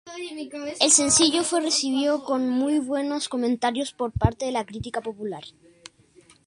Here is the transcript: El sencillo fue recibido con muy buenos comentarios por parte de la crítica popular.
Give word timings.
El 0.79 0.89
sencillo 0.89 1.43
fue 1.43 1.61
recibido 1.61 2.23
con 2.23 2.49
muy 2.49 2.79
buenos 2.79 3.29
comentarios 3.29 3.93
por 3.93 4.11
parte 4.11 4.45
de 4.47 4.51
la 4.51 4.65
crítica 4.65 4.99
popular. 4.99 5.43